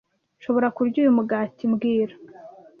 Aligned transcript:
Nshobora 0.37 0.67
kurya 0.75 0.97
uyu 1.01 1.17
mugati 1.17 1.63
mbwira 1.71 2.13